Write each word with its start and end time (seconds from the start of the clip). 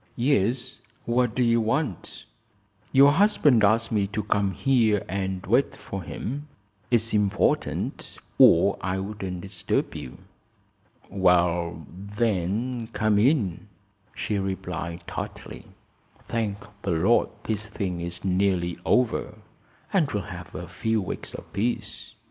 "Yes. 0.15 0.79
What 1.05 1.35
do 1.35 1.43
you 1.43 1.61
want?" 1.61 2.25
"Your 2.91 3.11
husband 3.11 3.63
asked 3.63 3.91
me 3.91 4.07
to 4.07 4.23
come 4.23 4.53
here 4.53 5.05
and 5.07 5.45
wait 5.45 5.75
for 5.75 6.01
him. 6.01 6.47
It's 6.89 7.13
important 7.13 8.17
or 8.39 8.79
I 8.81 8.97
wouldn't 8.97 9.41
disturb 9.41 9.93
you." 9.93 10.17
"Well, 11.11 11.85
then; 11.95 12.89
come 12.93 13.19
in," 13.19 13.67
she 14.15 14.39
replied, 14.39 15.03
tartly. 15.05 15.65
"Thank 16.27 16.65
the 16.81 16.93
Lord 16.93 17.29
this 17.43 17.69
thing 17.69 17.99
is 18.01 18.25
nearly 18.25 18.79
over, 18.83 19.37
and 19.93 20.11
we'll 20.11 20.23
have 20.33 20.55
a 20.55 20.67
few 20.67 20.99
weeks 20.99 21.35
of 21.35 21.53
peace." 21.53 22.15